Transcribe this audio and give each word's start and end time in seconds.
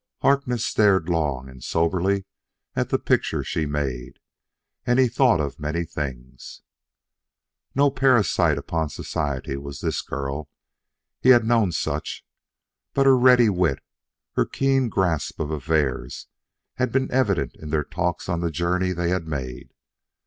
Harkness 0.23 0.65
stared 0.65 1.09
long 1.09 1.47
and 1.47 1.63
soberly 1.63 2.25
at 2.75 2.89
the 2.89 2.97
picture 2.97 3.43
she 3.43 3.67
made, 3.67 4.17
and 4.83 4.97
he 4.97 5.07
thought 5.07 5.39
of 5.39 5.59
many 5.59 5.85
things. 5.85 6.63
No 7.75 7.91
parasite 7.91 8.57
upon 8.57 8.89
society 8.89 9.57
was 9.57 9.79
this 9.79 10.01
girl. 10.01 10.49
He 11.19 11.29
had 11.29 11.45
known 11.45 11.71
such; 11.71 12.25
but 12.95 13.05
her 13.05 13.15
ready 13.15 13.47
wit, 13.47 13.77
her 14.31 14.45
keen 14.47 14.89
grasp 14.89 15.39
of 15.39 15.51
affairs, 15.51 16.25
had 16.77 16.91
been 16.91 17.11
evident 17.11 17.55
in 17.57 17.69
their 17.69 17.83
talks 17.83 18.27
on 18.27 18.39
the 18.41 18.49
journey 18.49 18.93
they 18.93 19.09
had 19.09 19.27
made. 19.27 19.71